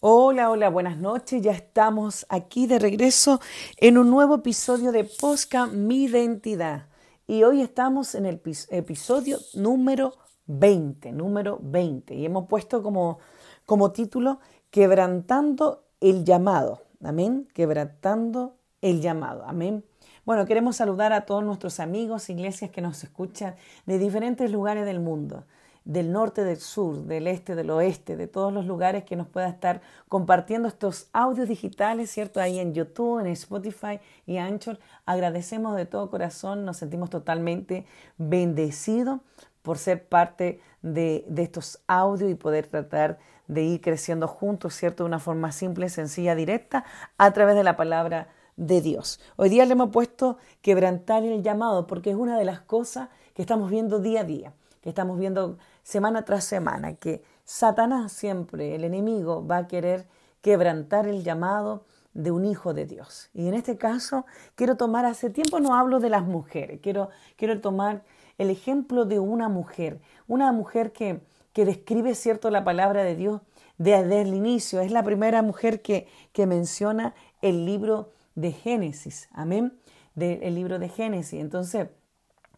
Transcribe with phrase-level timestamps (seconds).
[0.00, 1.42] Hola, hola, buenas noches.
[1.42, 3.40] Ya estamos aquí de regreso
[3.76, 6.88] en un nuevo episodio de Posca Mi Identidad.
[7.26, 8.40] Y hoy estamos en el
[8.70, 10.14] episodio número
[10.46, 12.14] 20, número 20.
[12.14, 13.18] Y hemos puesto como,
[13.66, 14.40] como título
[14.70, 16.82] Quebrantando el llamado.
[17.02, 17.46] Amén.
[17.52, 19.44] Quebrantando el llamado.
[19.46, 19.82] Amén.
[20.26, 23.54] Bueno, queremos saludar a todos nuestros amigos, iglesias que nos escuchan
[23.86, 25.44] de diferentes lugares del mundo
[25.84, 29.48] del norte, del sur, del este, del oeste, de todos los lugares que nos pueda
[29.48, 32.40] estar compartiendo estos audios digitales, ¿cierto?
[32.40, 34.78] Ahí en YouTube, en Spotify y Anchor.
[35.06, 37.84] Agradecemos de todo corazón, nos sentimos totalmente
[38.16, 39.20] bendecidos
[39.62, 45.02] por ser parte de, de estos audios y poder tratar de ir creciendo juntos, ¿cierto?
[45.02, 46.84] De una forma simple, sencilla, directa,
[47.18, 49.20] a través de la palabra de Dios.
[49.36, 53.42] Hoy día le hemos puesto quebrantar el llamado porque es una de las cosas que
[53.42, 58.84] estamos viendo día a día, que estamos viendo semana tras semana, que Satanás siempre, el
[58.84, 60.06] enemigo, va a querer
[60.40, 63.30] quebrantar el llamado de un hijo de Dios.
[63.32, 67.60] Y en este caso quiero tomar, hace tiempo no hablo de las mujeres, quiero, quiero
[67.60, 68.02] tomar
[68.38, 71.20] el ejemplo de una mujer, una mujer que,
[71.52, 73.40] que describe, cierto, la palabra de Dios
[73.78, 74.80] desde el inicio.
[74.80, 79.78] Es la primera mujer que, que menciona el libro de Génesis, amén,
[80.14, 81.40] del libro de Génesis.
[81.40, 81.88] Entonces,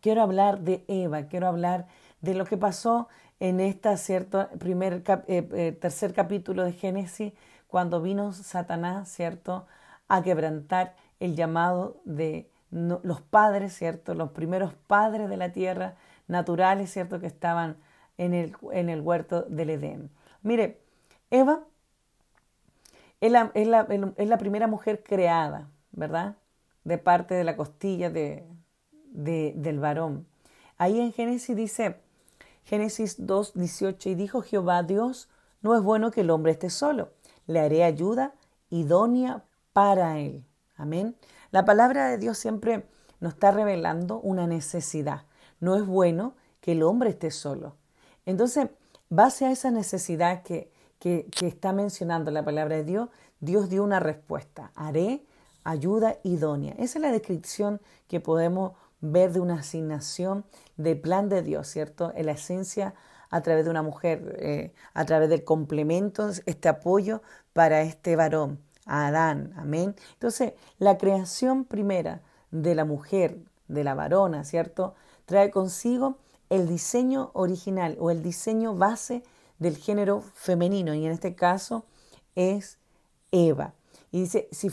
[0.00, 1.86] quiero hablar de Eva, quiero hablar
[2.20, 3.08] de lo que pasó
[3.41, 7.33] en este cierto primer eh, eh, tercer capítulo de Génesis
[7.67, 9.67] cuando vino Satanás cierto
[10.08, 15.95] a quebrantar el llamado de los padres cierto los primeros padres de la tierra
[16.27, 17.77] naturales cierto que estaban
[18.19, 20.11] en el, en el huerto del Edén.
[20.42, 20.80] Mire
[21.30, 21.64] Eva
[23.25, 23.86] es la, es la,
[24.17, 26.36] es la primera mujer creada verdad
[26.85, 28.45] de parte de la costilla de,
[29.12, 30.27] de, del varón
[30.79, 31.96] ahí en Génesis dice
[32.64, 35.29] Génesis 2, 18, y dijo Jehová Dios,
[35.61, 37.11] no es bueno que el hombre esté solo,
[37.46, 38.33] le haré ayuda
[38.70, 40.45] idónea para él.
[40.77, 41.17] Amén.
[41.51, 42.86] La palabra de Dios siempre
[43.20, 45.23] nos está revelando una necesidad.
[45.61, 47.77] No es bueno que el hombre esté solo.
[48.27, 48.68] Entonces,
[49.08, 50.73] base a esa necesidad que,
[51.05, 54.73] que, está mencionando la palabra de Dios, Dios dio una respuesta.
[54.75, 55.23] Haré
[55.63, 56.73] ayuda idónea.
[56.79, 58.73] Esa es la descripción que podemos
[59.03, 60.47] ver de una asignación
[60.79, 62.11] de plan de Dios, ¿cierto?
[62.17, 62.95] En la esencia
[63.29, 67.21] a través de una mujer, eh, a través del complemento, este apoyo
[67.53, 69.95] para este varón, a Adán, amén.
[70.15, 74.95] Entonces, la creación primera de la mujer, de la varona, ¿cierto?
[75.27, 76.17] Trae consigo
[76.48, 79.23] el diseño original o el diseño base
[79.59, 81.85] del género femenino y en este caso
[82.35, 82.79] es
[83.31, 83.75] Eva.
[84.11, 84.70] Y dice, si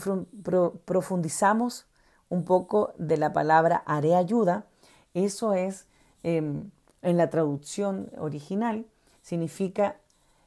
[0.84, 1.86] profundizamos
[2.32, 4.64] un poco de la palabra haré ayuda.
[5.12, 5.86] Eso es,
[6.22, 6.70] em,
[7.02, 8.86] en la traducción original,
[9.20, 9.96] significa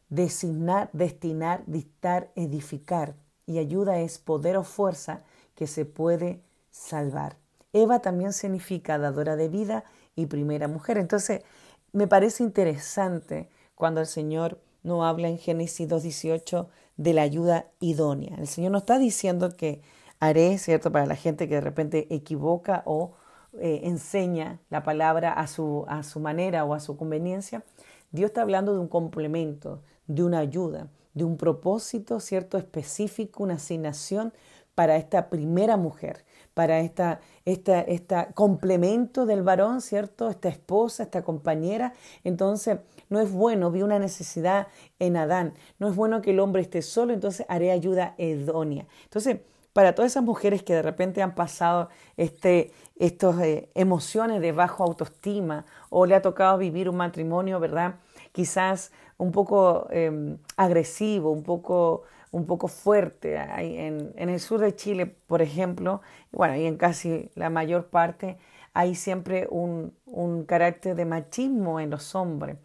[0.09, 3.15] designar, destinar, dictar, edificar.
[3.45, 5.21] Y ayuda es poder o fuerza
[5.53, 6.41] que se puede
[6.71, 7.37] salvar.
[7.71, 9.83] Eva también significa dadora de vida
[10.15, 10.97] y primera mujer.
[10.97, 11.43] Entonces,
[11.91, 18.35] me parece interesante cuando el Señor no habla en Génesis 2.18 de la ayuda idónea.
[18.37, 19.81] El Señor no está diciendo que
[20.19, 20.91] haré, ¿cierto?
[20.91, 23.13] Para la gente que de repente equivoca o
[23.59, 27.63] eh, enseña la palabra a su, a su manera o a su conveniencia.
[28.11, 32.57] Dios está hablando de un complemento, de una ayuda, de un propósito, ¿cierto?
[32.57, 34.33] Específico, una asignación
[34.75, 40.29] para esta primera mujer, para esta, esta, esta complemento del varón, ¿cierto?
[40.29, 41.93] Esta esposa, esta compañera.
[42.23, 42.79] Entonces,
[43.09, 44.67] no es bueno, vi una necesidad
[44.99, 48.85] en Adán, no es bueno que el hombre esté solo, entonces haré ayuda idónea.
[49.03, 49.37] Entonces,
[49.75, 54.85] para todas esas mujeres que de repente han pasado este, estas eh, emociones de bajo
[54.85, 57.95] autoestima o le ha tocado vivir un matrimonio, ¿verdad?
[58.31, 63.35] Quizás un poco em, agresivo, un poco, un poco fuerte.
[63.35, 65.99] En, en, el sur de Chile, por ejemplo,
[66.31, 68.37] bueno, y en casi la mayor parte,
[68.73, 72.55] hay siempre un, un carácter de machismo en los hombres.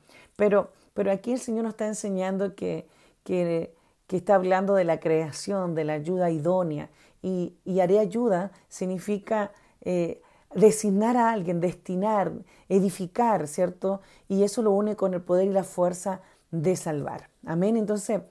[0.41, 2.87] Pero, pero aquí el Señor nos está enseñando que,
[3.25, 3.75] que
[4.09, 6.89] está hablando de la creación, de la ayuda idónea.
[7.21, 9.53] Y, haré ayuda significa
[9.83, 10.23] eh,
[10.55, 12.33] designar a alguien, destinar,
[12.71, 14.01] edificar, ¿cierto?
[14.29, 17.29] Y eso lo une con el poder y la fuerza de salvar.
[17.45, 17.77] Amén.
[17.77, 18.23] Entonces,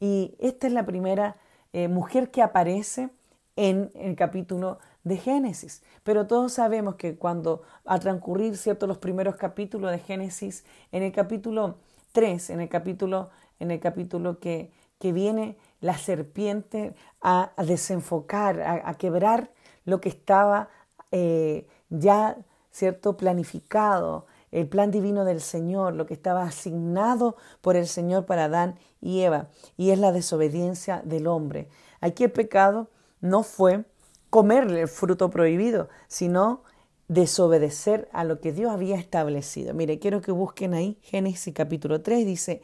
[0.00, 1.36] y esta es la primera
[1.72, 3.10] eh, mujer que aparece
[3.54, 5.82] en el capítulo de Génesis.
[6.02, 11.12] Pero todos sabemos que cuando a transcurrir cierto los primeros capítulos de Génesis, en el
[11.12, 11.78] capítulo
[12.12, 14.72] 3, en el capítulo en el capítulo que
[15.02, 19.50] que viene la serpiente a, desenfocar, a, quebrar
[19.84, 20.68] lo que estaba
[21.10, 22.36] eh, ya,
[22.70, 28.44] ¿cierto?, planificado, el plan divino del Señor, lo que estaba asignado por el Señor para
[28.44, 31.68] Adán y Eva, y es la desobediencia del hombre.
[32.00, 32.88] Aquí el pecado
[33.20, 33.84] no fue
[34.32, 36.62] comerle el fruto prohibido, sino
[37.06, 39.74] desobedecer a lo que Dios había establecido.
[39.74, 42.62] Mire, quiero que busquen ahí Génesis capítulo 3, dice,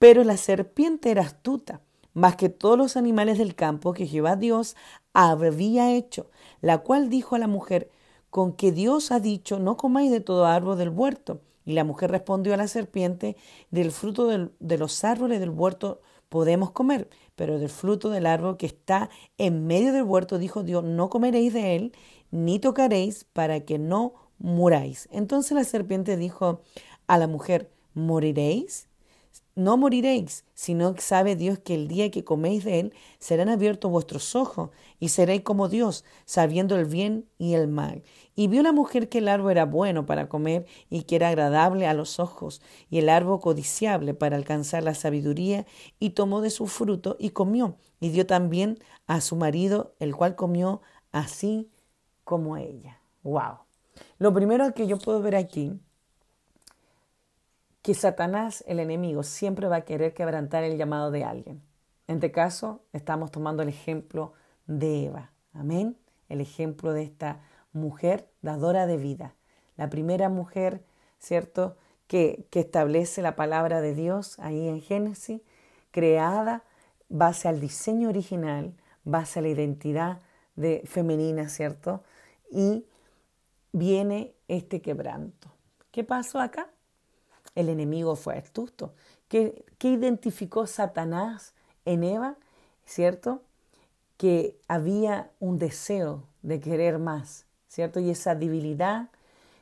[0.00, 1.80] pero la serpiente era astuta,
[2.12, 4.74] más que todos los animales del campo que Jehová Dios
[5.12, 6.28] había hecho,
[6.60, 7.88] la cual dijo a la mujer,
[8.28, 11.40] con que Dios ha dicho, no comáis de todo árbol del huerto.
[11.64, 13.36] Y la mujer respondió a la serpiente,
[13.70, 18.66] del fruto de los árboles del huerto podemos comer, pero del fruto del árbol que
[18.66, 21.92] está en medio del huerto, dijo Dios, no comeréis de él,
[22.30, 25.08] ni tocaréis para que no muráis.
[25.12, 26.62] Entonces la serpiente dijo
[27.06, 28.85] a la mujer, ¿moriréis?
[29.56, 33.90] No moriréis, sino que sabe Dios que el día que coméis de él serán abiertos
[33.90, 34.68] vuestros ojos
[35.00, 38.02] y seréis como Dios, sabiendo el bien y el mal.
[38.34, 41.86] Y vio la mujer que el árbol era bueno para comer y que era agradable
[41.86, 42.60] a los ojos,
[42.90, 45.66] y el árbol codiciable para alcanzar la sabiduría,
[45.98, 50.36] y tomó de su fruto y comió, y dio también a su marido, el cual
[50.36, 50.82] comió
[51.12, 51.70] así
[52.24, 53.00] como ella.
[53.22, 53.60] ¡Wow!
[54.18, 55.72] Lo primero que yo puedo ver aquí
[57.86, 61.62] que Satanás, el enemigo, siempre va a querer quebrantar el llamado de alguien.
[62.08, 64.32] En este caso, estamos tomando el ejemplo
[64.66, 65.30] de Eva.
[65.52, 65.96] Amén.
[66.28, 67.42] El ejemplo de esta
[67.72, 69.36] mujer dadora de vida.
[69.76, 70.82] La primera mujer,
[71.20, 71.76] ¿cierto?,
[72.08, 75.42] que, que establece la palabra de Dios ahí en Génesis,
[75.92, 76.64] creada
[77.08, 78.74] base al diseño original,
[79.04, 80.18] base a la identidad
[80.56, 82.02] de, femenina, ¿cierto?
[82.50, 82.84] Y
[83.70, 85.52] viene este quebranto.
[85.92, 86.68] ¿Qué pasó acá?
[87.56, 88.94] El enemigo fue astuto.
[89.28, 91.54] ¿Qué, identificó Satanás
[91.84, 92.36] en Eva?
[92.84, 93.42] ¿Cierto?
[94.16, 97.98] Que había un deseo de querer más, ¿cierto?
[97.98, 99.10] Y esa debilidad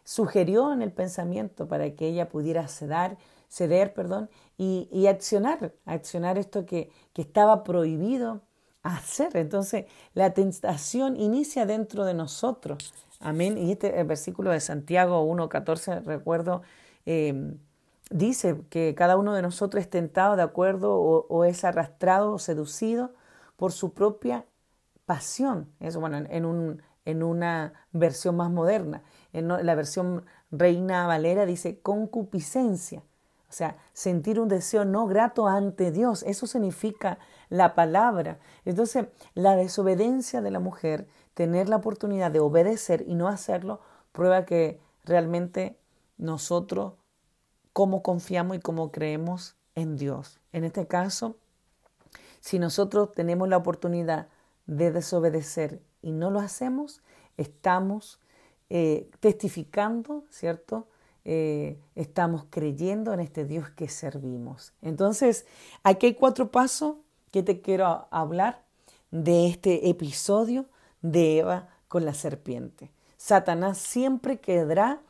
[0.04, 3.16] sugirió en el pensamiento para que ella pudiera ceder,
[3.48, 8.42] ceder perdón, y, accionar, accionar esto que, que estaba prohibido
[8.82, 9.36] hacer.
[9.36, 12.92] Entonces, la tentación inicia dentro de nosotros.
[13.18, 13.56] Amén.
[13.56, 16.62] Y este el versículo de Santiago 1.14, recuerdo,
[17.06, 17.54] eh,
[18.10, 23.12] dice que cada uno de nosotros es tentado de acuerdo o, es arrastrado o seducido
[23.56, 24.44] por su propia
[25.06, 25.70] pasión.
[25.80, 29.02] Eso, bueno, en, un, en una versión más moderna.
[29.32, 33.02] En la versión Reina Valera dice concupiscencia.
[33.48, 36.24] O sea, sentir un deseo no grato ante Dios.
[36.24, 37.18] Eso significa
[37.50, 38.40] la palabra.
[38.64, 43.80] Entonces, la desobediencia de la mujer, tener la oportunidad de obedecer y no hacerlo,
[44.10, 45.78] prueba que realmente
[46.18, 46.94] nosotros
[47.74, 50.40] cómo confiamos y cómo creemos en Dios.
[50.52, 51.36] En este caso,
[52.40, 54.28] si nosotros tenemos la oportunidad
[54.66, 57.02] de desobedecer y no lo hacemos,
[57.36, 58.20] estamos
[58.70, 60.86] eh, testificando, ¿cierto?
[61.24, 64.72] Eh, estamos creyendo en este Dios que servimos.
[64.80, 65.44] Entonces,
[65.82, 66.96] aquí hay cuatro pasos
[67.32, 68.62] que te quiero hablar
[69.10, 70.66] de este episodio
[71.02, 72.92] de Eva con la serpiente.
[73.16, 75.00] Satanás siempre quedará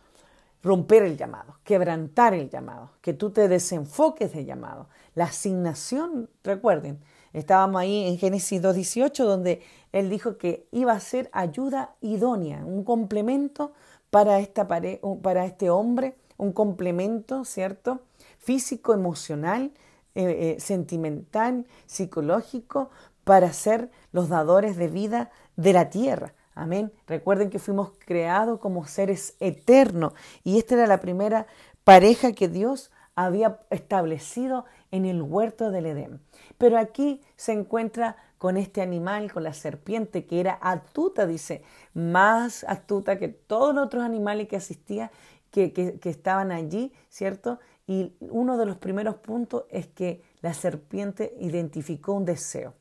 [0.64, 4.88] romper el llamado, quebrantar el llamado, que tú te desenfoques del llamado.
[5.14, 6.99] La asignación, recuerden,
[7.35, 12.83] estábamos ahí en Génesis 2.18 donde él dijo que iba a ser ayuda idónea, un
[12.83, 13.73] complemento
[14.11, 18.00] para, esta para este hombre, un complemento, ¿cierto?
[18.38, 19.71] Físico, emocional,
[20.14, 22.90] eh, eh, sentimental, psicológico,
[23.25, 26.35] para ser los dadores de vida de la tierra.
[26.54, 26.92] Amén.
[27.06, 30.12] Recuerden que fuimos creados como seres eternos
[30.44, 31.46] y esta era la primera
[31.82, 36.20] pareja que Dios había establecido en el huerto del Edén.
[36.58, 41.62] Pero aquí se encuentra con este animal, con la serpiente, que era astuta, dice,
[41.94, 45.11] más astuta que todos los otros animales que asistían,
[45.50, 47.61] que, que estaban allí, ¿cierto?
[47.87, 52.75] Y uno de los primeros puntos es que la serpiente identificó un deseo,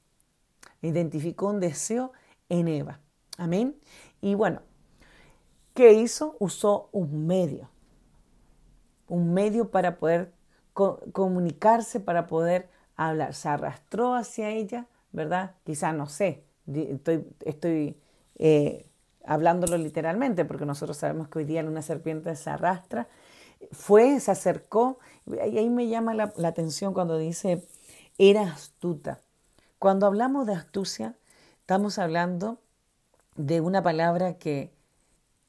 [0.81, 2.13] identificó un deseo
[2.49, 2.99] en Eva.
[3.37, 3.75] Amén.
[4.21, 4.61] Y bueno,
[5.73, 6.35] ¿qué hizo?
[6.39, 7.69] Usó un medio.
[9.07, 10.31] Un medio para poder
[10.73, 13.33] comunicarse, para poder hablar.
[13.33, 15.55] Se arrastró hacia ella, ¿verdad?
[15.63, 17.97] Quizás no sé, estoy, estoy
[18.37, 18.87] eh,
[19.25, 23.07] hablándolo literalmente, porque nosotros sabemos que hoy día una serpiente se arrastra.
[23.71, 27.65] Fue, se acercó, y ahí me llama la atención cuando dice,
[28.17, 29.21] era astuta.
[29.79, 31.15] Cuando hablamos de astucia,
[31.61, 32.59] estamos hablando
[33.35, 34.71] de una palabra que,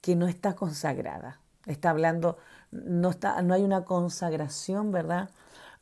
[0.00, 1.40] que no está consagrada.
[1.66, 2.38] Está hablando,
[2.70, 5.30] no, está, no hay una consagración, ¿verdad?,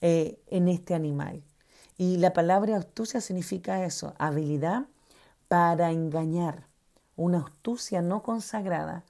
[0.00, 1.42] eh, en este animal.
[1.97, 4.87] Y la palabra astucia significa eso, habilidad
[5.49, 6.66] para engañar
[7.16, 9.04] una astucia no consagrada,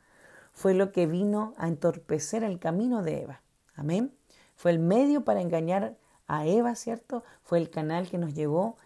[0.53, 3.41] fue lo que vino a entorpecer el camino de Eva.
[3.75, 4.15] Amén.
[4.55, 5.97] Fue el medio para engañar
[6.27, 7.25] a Eva, ¿cierto?
[7.43, 8.77] Fue el canal que nos llevó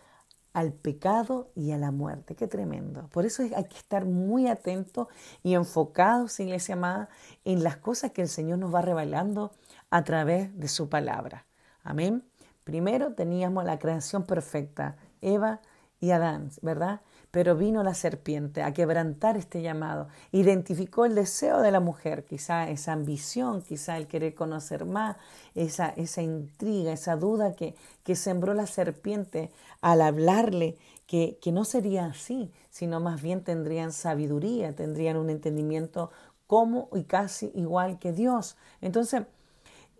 [0.57, 2.35] al pecado y a la muerte.
[2.35, 3.11] Qué tremendo.
[3.13, 5.07] Por eso hay que estar muy atentos
[5.43, 7.11] y enfocados, iglesia amada,
[7.45, 9.53] en las cosas que el Señor nos va revelando
[9.91, 11.45] a través de su palabra.
[11.85, 12.25] Amén.
[12.65, 15.61] Primero teníamos la creación perfecta, Eva
[16.01, 17.03] y Adán, ¿verdad?
[17.31, 20.09] Pero vino la serpiente a quebrantar este llamado.
[20.33, 25.17] Identificó el deseo de la mujer, quizá esa ambición, quizá el querer conocer más,
[25.55, 31.65] esa, esa intriga, esa duda que, que sembró la serpiente al hablarle que, que no
[31.65, 36.11] sería así, sino más bien tendrían sabiduría, tendrían un entendimiento
[36.47, 38.57] como y casi igual que Dios.
[38.81, 39.23] Entonces,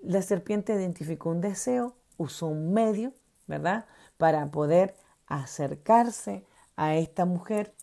[0.03, 3.13] la serpiente identificó un deseo, usó un medio,
[3.47, 3.87] ¿verdad?
[4.17, 4.95] Para poder
[5.27, 6.45] acercarse
[6.77, 7.75] a esta mujer.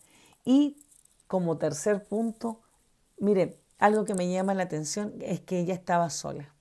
[0.44, 0.78] Y
[1.26, 2.62] como tercer punto,
[3.18, 6.54] mire, algo que me llama la atención es que ella estaba sola.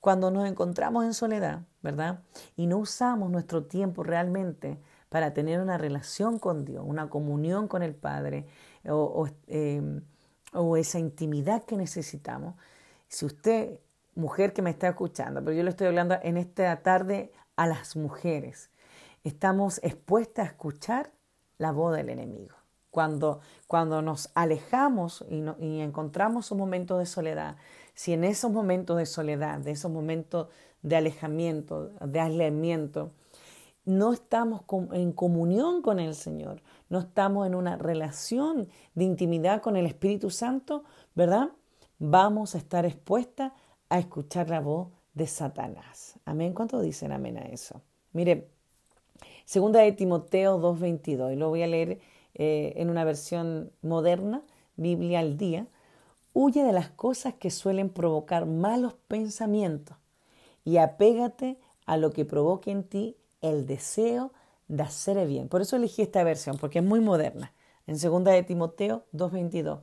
[0.00, 2.22] Cuando nos encontramos en soledad, ¿verdad?
[2.56, 7.82] Y no usamos nuestro tiempo realmente para tener una relación con Dios, una comunión con
[7.82, 8.46] el Padre
[8.88, 10.02] o, em,
[10.54, 12.54] o esa intimidad que necesitamos.
[13.08, 13.80] Si usted
[14.14, 17.96] mujer que me está escuchando, pero yo le estoy hablando en esta tarde a las
[17.96, 18.70] mujeres.
[19.24, 21.12] Estamos expuestas a escuchar
[21.58, 22.54] la voz del enemigo.
[22.90, 27.56] Cuando, cuando nos alejamos y, y encontramos un momento de soledad,
[27.94, 30.48] si en esos momentos de soledad, de esos momentos
[30.82, 33.12] de alejamiento, de aislamiento,
[33.84, 34.62] no estamos
[34.92, 40.30] en comunión con el Señor, no estamos en una relación de intimidad con el Espíritu
[40.30, 40.84] Santo,
[41.14, 41.50] ¿verdad?
[41.98, 43.52] Vamos a estar expuestas
[43.88, 46.18] a escuchar la voz de Satanás.
[46.24, 46.54] Amén.
[46.54, 47.82] ¿Cuánto dicen amén a eso?
[48.12, 48.50] Mire,
[49.50, 51.98] segunda de Timoteo 2.22, y lo voy a leer
[52.34, 54.44] eh, en una versión moderna,
[54.76, 55.66] Biblia al día.
[56.32, 59.96] Huye de las cosas que suelen provocar malos pensamientos
[60.64, 64.32] y apégate a lo que provoque en ti el deseo
[64.68, 65.48] de hacer el bien.
[65.48, 67.52] Por eso elegí esta versión, porque es muy moderna.
[67.88, 69.80] En segunda de Timoteo 2.22.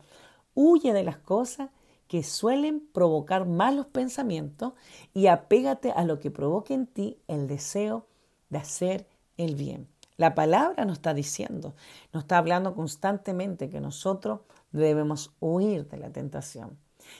[0.55, 1.71] Huye de las cosas
[2.07, 4.71] que suelen provocar malos pensamientos
[5.13, 8.05] y apégate a lo que provoque en ti el deseo
[8.49, 9.87] de hacer el bien.
[10.17, 11.75] La palabra nos está diciendo,
[12.11, 14.39] nos está hablando constantemente que nosotros
[14.71, 16.77] debemos huir de la tentación.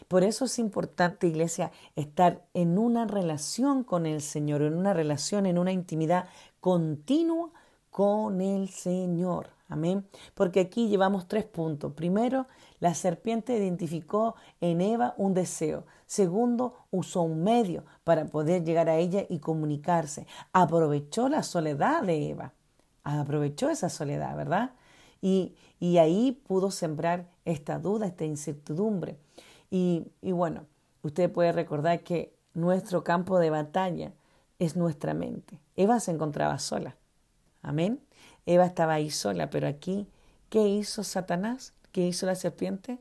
[0.07, 5.45] Por eso es importante, iglesia, estar en una relación con el Señor, en una relación,
[5.45, 6.27] en una intimidad
[6.59, 7.51] continua
[7.89, 9.56] con el Señor.
[9.69, 10.07] Amén.
[10.33, 11.93] Porque aquí llevamos tres puntos.
[11.93, 12.47] Primero,
[12.79, 15.85] la serpiente identificó en Eva un deseo.
[16.05, 20.25] Segundo, usó un medio para poder llegar a ella y comunicarse.
[20.53, 22.53] Aprovechó la soledad de Eva.
[23.03, 24.71] Aprovechó esa soledad, ¿verdad?
[25.21, 29.17] Y, y ahí pudo sembrar esta duda, esta incertidumbre.
[29.69, 30.65] Y, y bueno,
[31.01, 34.13] usted puede recordar que nuestro campo de batalla
[34.59, 35.59] es nuestra mente.
[35.75, 36.95] Eva se encontraba sola.
[37.61, 37.99] Amén.
[38.47, 40.07] Eva estaba ahí sola, pero aquí,
[40.49, 41.73] ¿qué hizo Satanás?
[41.91, 42.97] ¿Qué hizo la serpiente?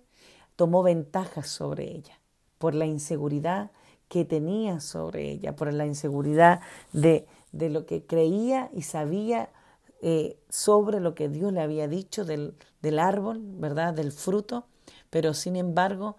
[0.56, 2.20] Tomó ventaja sobre ella
[2.58, 3.70] por la inseguridad
[4.08, 6.60] que tenía sobre ella, por la inseguridad
[6.92, 9.50] de, de lo que creía y sabía
[10.02, 13.94] eh, sobre lo que Dios le había dicho del, del árbol, ¿verdad?
[13.94, 14.66] Del fruto,
[15.10, 16.16] pero sin embargo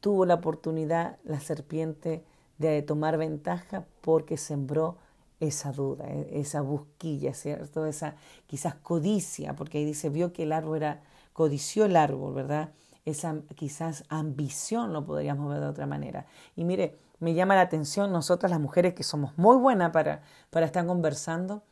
[0.00, 2.24] tuvo la oportunidad la serpiente
[2.58, 4.98] de tomar ventaja porque sembró
[5.42, 7.84] esa duda, e, esa busquilla, ¿cierto?
[7.86, 8.14] Esa
[8.46, 12.70] quizás codicia, porque ahí dice, vio que el árbol era, codició el árbol, ¿verdad?
[13.04, 16.26] Esa quizás ambición lo podríamos ver de otra manera.
[16.54, 20.66] Y mire, me llama la atención nosotras las mujeres que somos muy buenas para, para
[20.66, 21.62] estar conversando.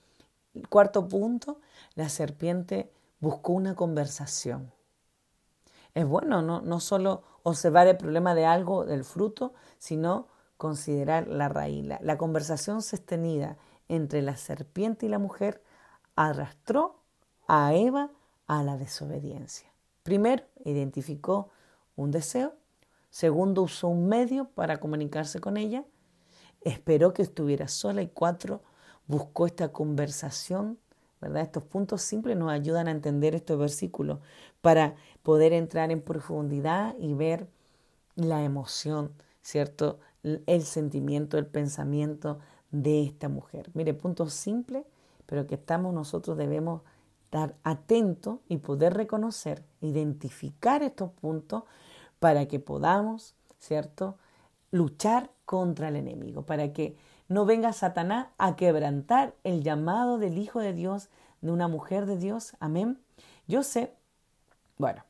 [0.68, 1.60] Cuarto punto,
[1.94, 4.72] la serpiente buscó una conversación.
[5.94, 10.26] Es bueno no, no solo observar el problema de algo, del fruto, sino
[10.60, 11.86] considerar la raíz.
[12.02, 13.56] La, conversación sostenida
[13.88, 15.62] entre la serpiente y la mujer
[16.16, 17.00] arrastró
[17.48, 18.10] a Eva
[18.46, 19.72] a la desobediencia.
[20.02, 21.48] Primero, identificó
[21.96, 22.52] un deseo.
[23.08, 25.86] Segundo, usó un medio para comunicarse con ella.
[26.60, 28.02] Esperó que estuviera sola.
[28.02, 28.60] Y cuatro,
[29.06, 30.78] buscó esta conversación.
[31.22, 31.42] ¿verdad?
[31.42, 34.18] Estos puntos simples nos ayudan a entender estos versículos
[34.60, 37.48] para poder entrar en profundidad y ver
[38.14, 40.00] la emoción, ¿cierto?
[40.22, 42.38] El sentimiento, el pensamiento
[42.70, 43.70] de esta mujer.
[43.74, 44.84] Mire, punto simple,
[45.26, 46.82] pero que estamos nosotros debemos
[47.24, 51.62] estar atentos y poder reconocer, identificar estos puntos
[52.18, 54.18] para que podamos, ¿cierto?,
[54.72, 56.96] luchar contra el enemigo, para que
[57.28, 61.08] no venga Satanás a quebrantar el llamado del Hijo de Dios,
[61.40, 62.56] de una mujer de Dios.
[62.60, 62.98] Amén.
[63.46, 63.94] Yo sé
[64.78, 65.04] Bueno,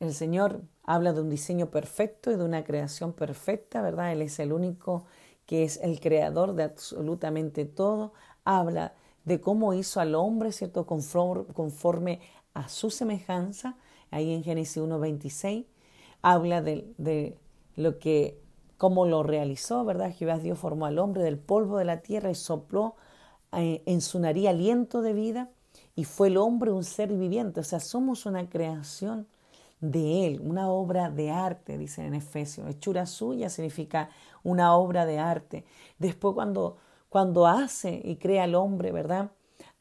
[0.00, 4.10] el Señor habla de un diseño perfecto y de una creación perfecta, ¿verdad?
[4.10, 5.04] Él es el único
[5.44, 8.14] que es el creador de absolutamente todo.
[8.42, 8.94] Habla
[9.26, 10.86] de cómo hizo al hombre, ¿cierto?
[10.86, 12.20] Conforme,
[12.54, 13.76] a su semejanza,
[14.10, 15.66] ahí en Génesis 1.26.
[16.22, 17.36] Habla de, de
[17.76, 18.40] lo que,
[18.78, 20.14] cómo lo realizó, ¿verdad?
[20.16, 22.96] Jehová Dios formó al hombre del polvo de la tierra y sopló
[23.52, 25.50] eh, en su nariz aliento de vida
[25.94, 27.60] y fue el hombre un ser viviente.
[27.60, 29.26] O sea, somos una creación
[29.80, 32.68] de Él, una obra de arte, dice en Efesios.
[32.68, 34.10] Hechura suya significa
[34.42, 35.64] una obra de arte.
[35.98, 39.32] Después cuando, cuando hace y crea al hombre, ¿verdad?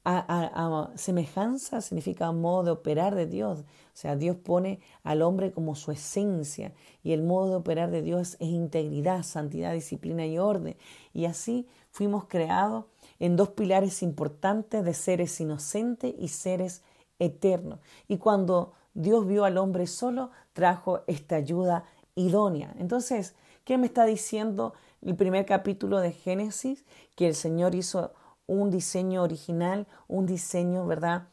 [0.09, 3.59] A, semejanza significa modo de operar de Dios.
[3.59, 6.73] O sea, Dios pone al hombre como su esencia
[7.03, 10.77] y el modo de operar de Dios es integridad, santidad, disciplina y orden.
[11.13, 12.85] Y así fuimos creados
[13.19, 16.83] en dos pilares importantes de seres inocentes y seres
[17.19, 17.79] eternos.
[18.07, 21.83] Y cuando Dios vio al hombre solo, trajo esta ayuda
[22.15, 22.73] idónea.
[22.79, 24.73] Entonces, ¿qué me está diciendo
[25.03, 26.83] el primer capítulo de Génesis?
[27.15, 28.11] Que el Señor hizo
[28.47, 31.27] un diseño original, un diseño, ¿verdad?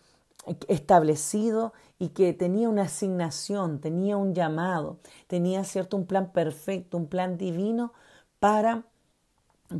[0.68, 7.06] establecido y que tenía una asignación, tenía un llamado, tenía cierto un plan perfecto, un
[7.06, 7.94] plan divino
[8.40, 8.84] para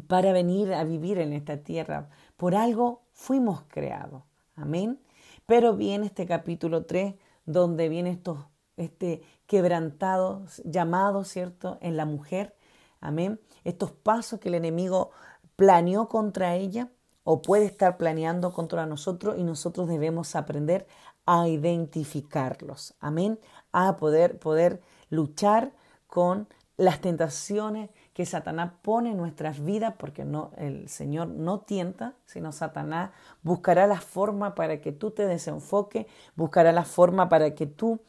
[0.09, 2.09] para venir a vivir en esta tierra.
[2.39, 4.23] Por algo fuimos creados.
[4.57, 4.99] Amén.
[5.45, 7.15] Pero viene este capítulo 3
[7.47, 8.39] donde viene estos,
[8.77, 12.57] este quebrantado llamado, ¿cierto?, en la mujer,
[13.01, 15.11] amén, estos pasos que el enemigo
[15.57, 16.91] planeó contra ella
[17.23, 20.87] o puede estar planeando contra nosotros y nosotros debemos aprender
[21.27, 23.39] a identificarlos, amén,
[23.73, 25.73] a poder, poder luchar
[26.07, 32.15] con las tentaciones que Satanás pone en nuestras vidas, porque no, el Señor no tienta,
[32.27, 33.11] sino Satanás
[33.43, 38.01] buscará la forma para que tú te desenfoques, buscará la forma para que tú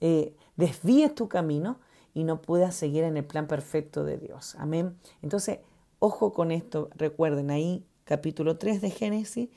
[0.00, 1.78] eh, desvíes tu camino
[2.12, 4.56] y no puedas seguir en el plan perfecto de Dios.
[4.58, 4.98] Amén.
[5.22, 5.60] Entonces,
[6.00, 9.48] ojo con esto, recuerden ahí capítulo 3 de Génesis,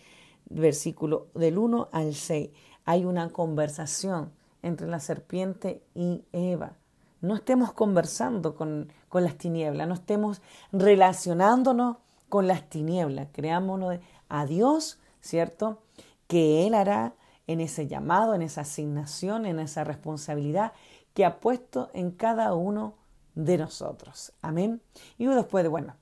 [0.48, 2.52] versículo del 1 al 6,
[2.86, 6.78] hay una conversación entre la serpiente y Eva
[7.26, 15.00] no estemos conversando con, las tinieblas, no estemos relacionándonos con las tinieblas, creámonos a Dios,
[15.22, 15.80] ¿cierto?
[16.28, 17.14] Que Él hará
[17.48, 20.74] en ese llamado, en esa asignación, en esa responsabilidad
[21.14, 22.96] que ha puesto en cada uno
[23.36, 24.34] de nosotros.
[24.42, 24.82] Amén.
[25.18, 25.96] Y después de, bueno,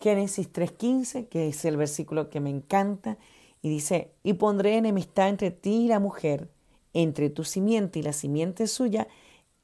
[0.00, 3.16] Génesis 3.15, que es el versículo que me encanta,
[3.62, 6.50] y dice, y pondré enemistad entre ti y la mujer,
[6.92, 9.08] entre tu simiente y la simiente suya,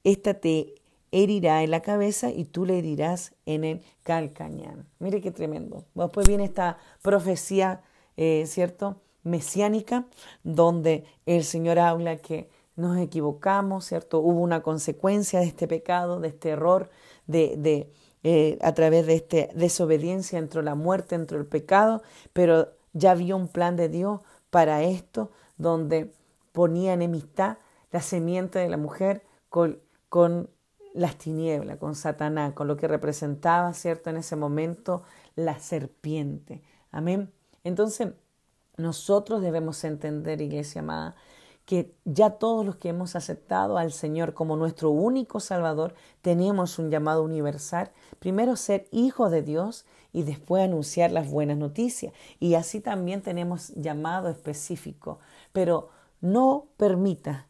[0.04, 0.74] esta te
[1.14, 4.88] herirá en la cabeza y tú le herirás en el calcañán.
[4.98, 5.84] Mire qué tremendo.
[5.94, 7.82] Después viene esta profecía,
[8.16, 8.96] eh, ¿cierto?
[9.22, 10.06] Mesiánica,
[10.42, 14.18] donde el Señor habla que nos equivocamos, ¿cierto?
[14.18, 16.90] Hubo una consecuencia de este pecado, de este error,
[17.28, 17.92] de,
[18.24, 23.36] eh, a través de esta desobediencia entre la muerte, entre el pecado, pero ya había
[23.36, 26.12] un plan de Dios para esto, donde
[26.50, 27.58] ponía enemistad
[27.92, 30.50] la semiente de la mujer con, con
[30.94, 34.08] las tinieblas, con Satanás, con lo que representaba, ¿cierto?
[34.10, 35.02] En ese momento
[35.34, 36.62] la serpiente.
[36.90, 37.30] Amén.
[37.64, 38.12] Entonces,
[38.76, 41.16] nosotros debemos entender, iglesia amada,
[41.64, 46.90] que ya todos los que hemos aceptado al Señor como nuestro único Salvador, tenemos un
[46.90, 47.90] llamado universal.
[48.18, 52.12] Primero ser hijos de Dios y después anunciar las buenas noticias.
[52.38, 55.18] Y así también tenemos llamado específico.
[55.52, 55.88] Pero
[56.20, 57.48] no permita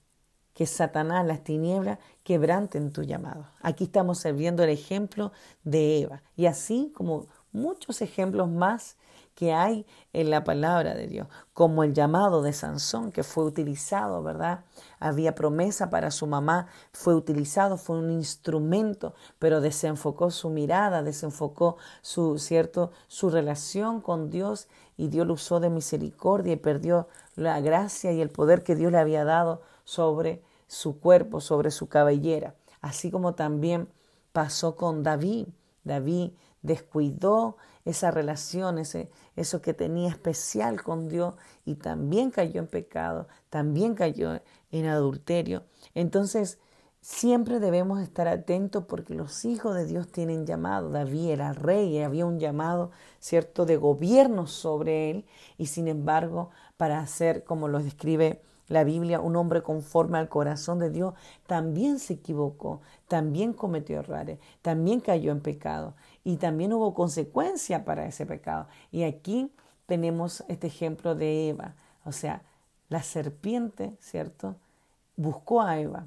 [0.55, 3.47] que Satanás, las tinieblas, quebranten tu llamado.
[3.61, 5.33] Aquí estamos viendo el ejemplo
[5.65, 8.97] de Eva y así como muchos ejemplos más
[9.35, 14.23] que hay en la palabra de Dios, como el llamado de Sansón que fue utilizado,
[14.23, 14.65] ¿verdad?
[15.01, 21.77] Había promesa para su mamá, fue utilizado, fue un instrumento, pero desenfocó su mirada, desenfocó
[22.01, 27.61] su, cierto, su relación con Dios y Dios lo usó de misericordia y perdió la
[27.61, 32.55] gracia y el poder que Dios le había dado sobre su cuerpo, sobre su cabellera.
[32.81, 33.89] Así como también
[34.33, 35.47] pasó con David.
[35.85, 41.35] David descuidó esa relación, eso que tenía especial con Dios
[41.67, 45.65] y también cayó en pecado, también cayó en adulterio.
[45.95, 46.59] Entonces,
[47.03, 50.89] siempre debemos estar atentos porque los hijos de Dios tienen llamado.
[50.89, 55.27] David era rey, había un llamado, ¿cierto?, de gobierno sobre él
[55.59, 60.79] y sin embargo, para hacer, como lo describe la Biblia, un hombre conforme al corazón
[60.79, 61.15] de Dios,
[61.47, 68.07] también se equivocó, también cometió errores, también cayó en pecado y también hubo consecuencia para
[68.07, 68.67] ese pecado.
[68.91, 69.51] Y aquí
[69.87, 71.75] tenemos este ejemplo de Eva,
[72.05, 72.43] o sea,
[72.89, 74.57] la serpiente, ¿cierto?
[75.17, 76.07] Buscó a Eva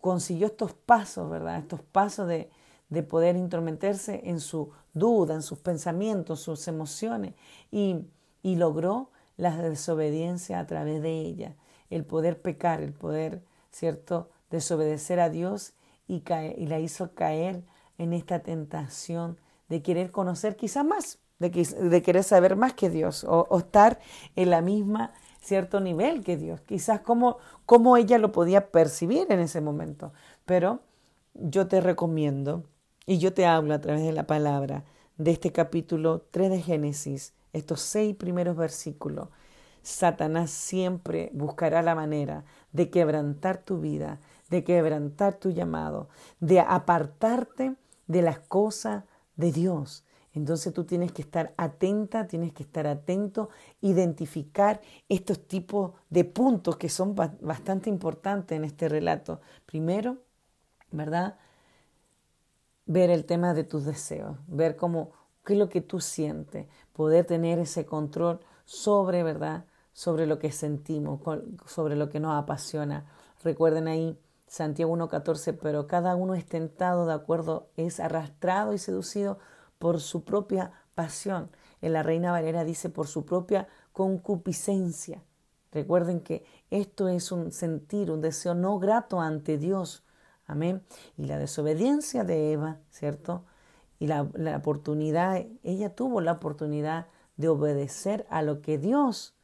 [0.00, 1.58] consiguió estos pasos, ¿verdad?
[1.58, 2.50] Estos pasos de,
[2.88, 7.34] de poder intrometerse en su duda, en sus pensamientos, sus emociones
[7.70, 8.06] y,
[8.42, 11.54] y logró la desobediencia a través de ella,
[11.90, 15.74] el poder pecar, el poder, ¿cierto?, desobedecer a Dios
[16.06, 16.22] y,
[16.56, 17.62] y la hizo caer
[17.98, 23.24] en esta tentación de querer conocer quizás más, de, de querer saber más que Dios
[23.24, 24.00] o, o, estar
[24.36, 29.40] en la misma cierto nivel que Dios, quizás como, como ella lo podía percibir en
[29.40, 30.12] ese momento.
[30.46, 30.80] Pero
[31.34, 32.64] yo te recomiendo
[33.06, 34.84] y yo te hablo a través de la palabra
[35.16, 39.28] de este capítulo 3 de Génesis, estos seis primeros versículos.
[39.88, 44.20] Satanás siempre buscará la manera de quebrantar tu vida,
[44.50, 47.74] de quebrantar tu llamado, de apartarte
[48.06, 49.04] de las cosas
[49.36, 50.04] de Dios.
[50.34, 53.48] Entonces tú tienes que estar atenta, tienes que estar atento,
[53.80, 59.40] identificar estos tipos de puntos que son bastante importantes en este relato.
[59.64, 60.18] Primero,
[60.90, 61.38] ¿verdad?
[62.84, 65.12] Ver el tema de tus deseos, ver cómo,
[65.46, 69.64] qué es lo que tú sientes, poder tener ese control sobre, ¿verdad?
[69.98, 71.18] Sobre lo que sentimos,
[71.66, 73.04] sobre lo que nos apasiona.
[73.42, 79.40] Recuerden ahí Santiago 1.14, pero cada uno es tentado de acuerdo, es arrastrado y seducido
[79.80, 81.50] por su propia pasión.
[81.82, 85.24] En la Reina Valera dice por su propia concupiscencia.
[85.72, 90.04] Recuerden que esto es un sentir, un deseo no grato ante Dios.
[90.46, 90.80] Amén.
[91.16, 93.46] Y la desobediencia de Eva, ¿cierto?
[93.98, 99.34] Y la, oportunidad, ella tuvo la oportunidad de obedecer a lo que Dios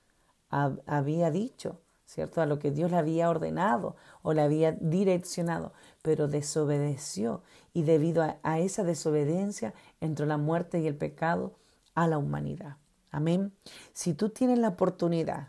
[0.86, 1.80] había dicho.
[2.06, 2.40] ¿cierto?
[2.40, 8.22] A lo que Dios le había ordenado o le había direccionado, pero desobedeció y debido
[8.22, 11.54] a, esa desobediencia entró la muerte y el pecado
[11.94, 12.76] a la humanidad.
[13.10, 13.52] Amén.
[13.92, 15.48] Si tú tienes la oportunidad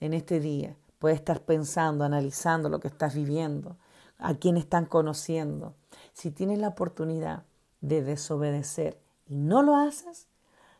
[0.00, 3.76] en este día, puedes estar pensando, analizando lo que estás viviendo,
[4.18, 5.74] a quién están conociendo.
[6.12, 7.44] Si tienes la oportunidad
[7.80, 10.28] de desobedecer y no lo haces,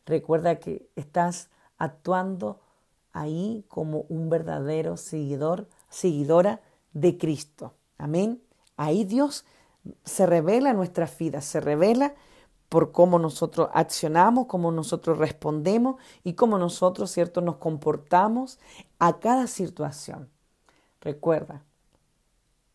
[0.04, 2.60] recuerda que estás actuando
[3.16, 6.60] ahí como un verdadero seguidor, seguidora
[6.92, 7.74] de Cristo.
[7.96, 8.42] Amén.
[8.76, 9.46] Ahí Dios
[10.04, 12.14] se revela nuestras vidas, se revela
[12.68, 18.58] por cómo nosotros accionamos, cómo nosotros respondemos y cómo nosotros, ¿cierto?, nos comportamos
[18.98, 20.28] a cada situación.
[21.00, 21.64] Recuerda,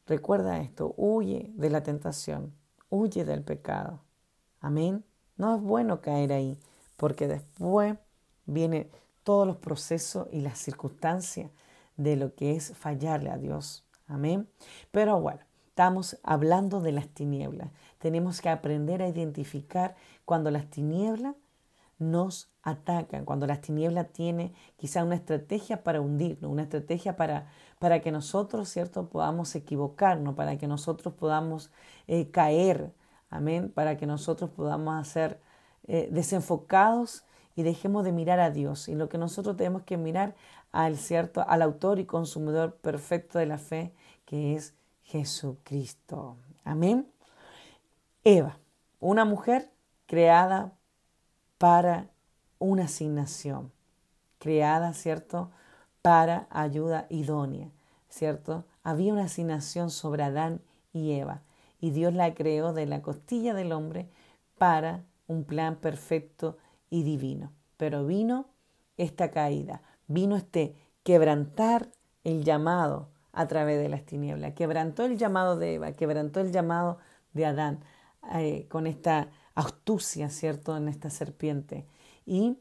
[0.08, 2.54] recuerda esto, huye de la tentación,
[2.90, 4.00] huye del pecado.
[4.60, 5.04] Amén.
[5.38, 6.58] No es bueno caer ahí,
[6.98, 7.98] porque después
[8.46, 8.90] viene
[9.24, 11.52] todos los procesos y las circunstancias
[11.98, 13.86] de lo que es fallarle a Dios.
[14.08, 14.50] Amén.
[14.92, 17.70] Pero bueno, estamos hablando de las tinieblas.
[18.00, 21.36] Tenemos que aprender a identificar cuando las tinieblas
[21.98, 27.48] nos atacan, cuando las tinieblas tiene quizá una estrategia para hundirnos, una estrategia para,
[27.80, 31.72] para que nosotros, ¿cierto?, podamos equivocarnos, para que nosotros podamos
[32.08, 32.92] eh, caer,
[33.30, 35.40] amén, para que nosotros podamos ser
[35.88, 37.24] eh, desenfocados
[37.62, 38.88] y dejemos de mirar a Dios.
[38.88, 40.34] Y lo que nosotros tenemos que mirar
[40.72, 43.94] al cierto, al autor y consumidor perfecto de la fe,
[44.26, 46.38] que es Jesucristo.
[46.64, 47.08] Amén.
[48.24, 48.58] Eva,
[49.00, 49.70] una mujer
[50.08, 50.74] creada
[51.60, 52.10] para
[52.58, 53.72] una asignación,
[54.40, 55.52] creada, ¿cierto?,
[56.02, 57.70] para ayuda idónea,
[58.10, 58.66] ¿cierto?
[58.82, 60.62] Había una asignación sobre Adán
[60.94, 61.42] y Eva,
[61.80, 64.10] y Dios la creó de la costilla del hombre
[64.58, 66.58] para un plan perfecto
[66.92, 67.52] y divino.
[67.78, 68.46] Pero vino
[68.98, 71.90] esta caída, vino este quebrantar
[72.24, 77.00] el llamado a través de las tinieblas, quebrantó el llamado de Eva, quebrantó el llamado
[77.34, 77.80] de Adán
[78.36, 81.88] eh, con esta astucia, ¿cierto?, en esta serpiente.
[82.26, 82.60] Y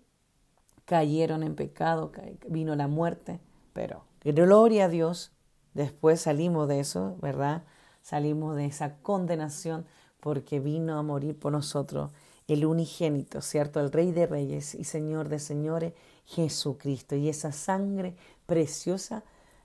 [0.86, 2.12] cayeron en pecado,
[2.48, 3.40] vino la muerte,
[3.72, 5.32] pero gloria a Dios,
[5.74, 7.64] después salimos de eso, ¿verdad?
[8.02, 9.86] Salimos de esa condenación
[10.20, 12.10] porque vino a morir por nosotros
[12.52, 13.80] el unigénito, ¿cierto?
[13.80, 15.92] El Rey de Reyes y Señor de Señores,
[16.24, 17.14] Jesucristo.
[17.14, 19.22] Y esa sangre preciosa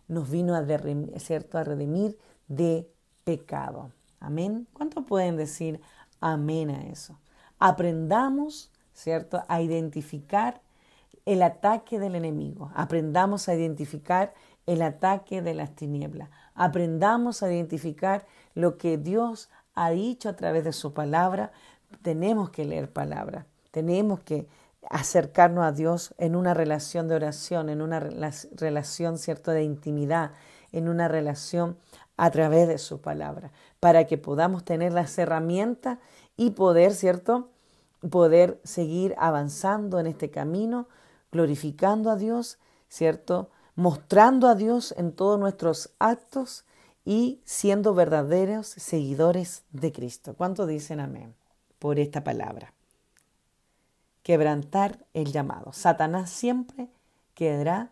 [0.07, 0.65] nos vino a,
[1.19, 1.57] ¿cierto?
[1.57, 2.17] a redimir
[2.47, 2.87] de
[3.23, 3.91] pecado.
[4.19, 4.67] Amén.
[4.73, 5.81] ¿Cuántos pueden decir
[6.19, 7.19] amén a eso?
[7.57, 10.61] Aprendamos, ¿cierto?, a identificar
[11.25, 12.71] el ataque del enemigo.
[12.75, 14.33] Aprendamos a identificar
[14.67, 16.29] el ataque de las tinieblas.
[16.53, 21.51] Aprendamos a identificar lo que Dios ha dicho a través de su palabra
[22.01, 24.47] tenemos que leer palabra, tenemos que
[24.89, 30.31] acercarnos a Dios en una relación de oración, en una relación, ¿cierto?, de intimidad,
[30.71, 31.77] en una relación
[32.17, 35.99] a través de su palabra, para que podamos tener las herramientas
[36.37, 37.49] y poder, ¿cierto?,
[38.09, 40.87] poder seguir avanzando en este camino,
[41.31, 46.65] glorificando a Dios, ¿cierto?, mostrando a Dios en todos nuestros actos
[47.03, 50.33] y siendo verdaderos seguidores de Cristo.
[50.35, 51.35] ¿Cuánto dicen amén
[51.85, 52.73] por esta palabra?
[54.23, 55.71] Quebrantar el llamado.
[55.71, 56.87] Satanás siempre
[57.35, 57.91] querrá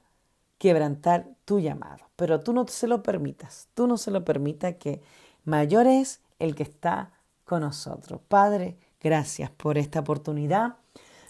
[0.58, 5.03] quebrantar tu llamado, pero tú no se lo permitas, tú no se lo permitas que
[5.45, 7.12] mayor es el que está
[7.45, 8.19] con nosotros.
[8.27, 10.77] Padre, gracias por esta oportunidad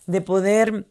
[0.06, 0.88] de poder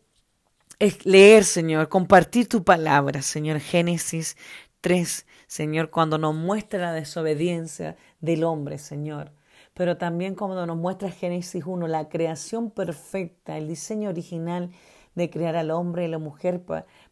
[1.04, 3.60] leer, Señor, compartir tu palabra, Señor.
[3.60, 4.36] Génesis
[4.82, 9.32] 3, Señor, cuando nos muestra la desobediencia del hombre, Señor.
[9.74, 14.70] Pero también cuando nos muestra Génesis 1, la creación perfecta, el diseño original
[15.14, 16.62] de crear al hombre y la mujer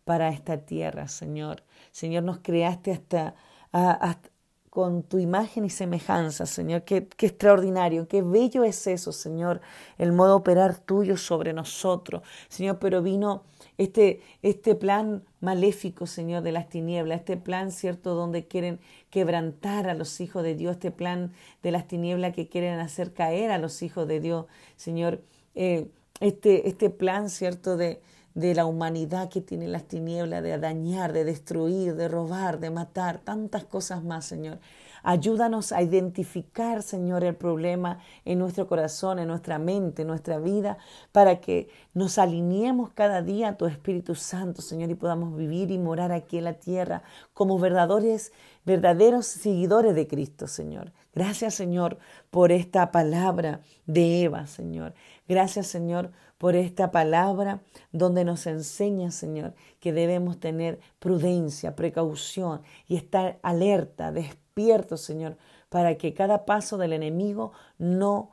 [0.04, 1.62] para esta tierra, Señor.
[1.90, 3.34] Señor, nos creaste hasta,
[3.72, 4.30] hasta,
[4.70, 6.84] con tu imagen y semejanza, Señor.
[6.84, 9.60] Qué, qué, extraordinario, qué bello es eso, Señor,
[9.98, 13.42] el modo de operar tuyo sobre nosotros, Señor, pero vino
[13.78, 19.94] este, este plan maléfico, Señor, de las tinieblas, este plan, ¿cierto?, donde quieren quebrantar a
[19.94, 23.82] los hijos de Dios, este plan de las tinieblas que quieren hacer caer a los
[23.82, 24.46] hijos de Dios,
[24.76, 25.20] Señor,
[25.54, 25.88] eh,
[26.20, 28.00] este, este plan, ¿cierto?, de,
[28.34, 33.18] de la humanidad que tiene las tinieblas, de dañar, de destruir, de robar, de matar,
[33.18, 34.58] tantas cosas más, Señor.
[35.02, 40.78] Ayúdanos a identificar, Señor, el problema en nuestro corazón, en nuestra mente, en nuestra vida,
[41.12, 45.78] para que nos alineemos cada día a tu Espíritu Santo, Señor, y podamos vivir y
[45.78, 47.02] morar aquí en la tierra
[47.34, 48.32] como verdaderos,
[48.64, 50.92] verdaderos seguidores de Cristo, Señor.
[51.14, 51.98] Gracias, Señor,
[52.30, 54.94] por esta palabra de Eva, Señor.
[55.28, 56.10] Gracias, Señor,
[56.48, 57.60] esta palabra
[57.92, 65.36] donde nos enseña, Señor, que debemos tener prudencia, precaución y estar alerta, despierto, Señor,
[65.68, 68.30] para que cada paso del enemigo no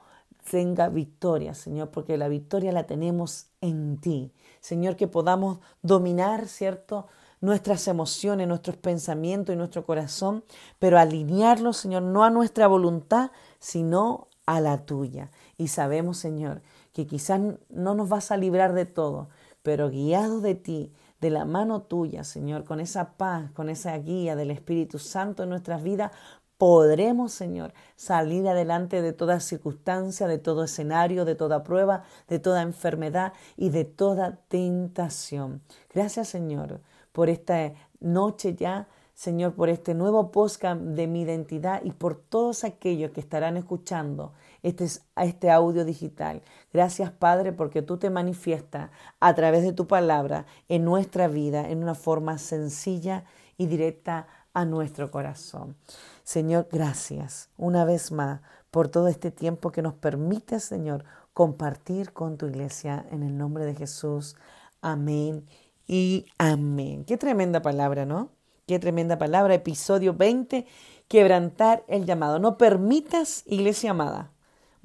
[0.49, 4.31] tenga victoria, Señor, porque la victoria la tenemos en ti.
[4.61, 7.07] Señor, que podamos dominar, ¿cierto?
[7.41, 10.43] nuestras emociones, nuestros pensamientos y nuestro corazón,
[10.79, 15.29] pero alinearlo, Señor, no a nuestra voluntad, sino a la tuya.
[15.57, 16.61] Y sabemos, Señor,
[16.97, 19.29] que quizás no nos vas a librar de todo,
[19.61, 24.35] pero guiado de ti, de la mano tuya, Señor, con esa paz, con esa guía
[24.35, 26.11] del Espíritu Santo en nuestras vidas,
[26.57, 32.63] podremos, Señor, salir adelante de toda circunstancia, de todo escenario, de toda prueba, de toda
[32.63, 35.61] enfermedad y de toda tentación.
[35.93, 36.81] Gracias, Señor,
[37.11, 42.63] por esta noche ya Señor, por este nuevo podcast de mi identidad y por todos
[42.63, 44.33] aquellos que estarán escuchando
[44.67, 46.41] este, este audio digital.
[46.73, 51.83] Gracias, Padre, porque tú te manifiestas a través de tu palabra en nuestra vida en
[51.83, 53.23] una forma sencilla
[53.57, 55.75] y directa a nuestro corazón.
[56.23, 62.37] Señor, gracias una vez más por todo este tiempo que nos permite, Señor, compartir con
[62.37, 64.35] tu iglesia en el nombre de Jesús.
[64.81, 65.45] Amén
[65.87, 67.05] y amén.
[67.05, 68.31] Qué tremenda palabra, ¿no?
[68.65, 69.53] Qué tremenda palabra.
[69.53, 70.65] Episodio 20.
[71.07, 72.37] Quebrantar el llamado.
[72.37, 74.31] No permitas, iglesia amada,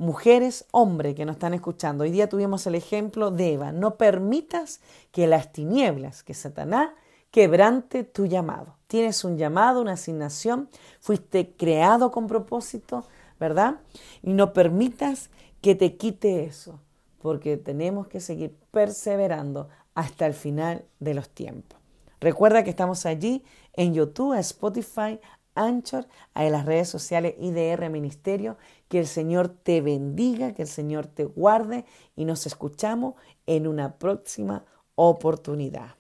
[0.02, 2.02] mujeres, hombres que nos están escuchando.
[2.02, 3.70] Hoy día tuvimos el ejemplo de Eva.
[3.70, 4.80] No permitas
[5.12, 6.90] que las tinieblas, que Satanás,
[7.30, 8.76] quebrante tu llamado.
[8.88, 10.68] Tienes un llamado, una asignación.
[11.00, 13.04] Fuiste creado con propósito,
[13.38, 13.76] ¿verdad?
[14.22, 16.80] Y no permitas que te quite eso,
[17.20, 21.78] porque tenemos que seguir perseverando hasta el final de los tiempos.
[22.20, 25.20] Recuerda que estamos allí en YouTube, Spotify,
[25.54, 28.56] Anchor, en las redes sociales IDR Ministerio.
[28.88, 31.84] Que el Señor te bendiga, que el Señor te guarde
[32.16, 33.14] y nos escuchamos
[33.46, 35.96] en una próxima oportunidad.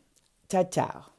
[0.48, 1.11] Chao, chao.